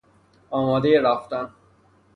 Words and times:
آمادهی 0.49 0.97
رفتن 0.99 1.49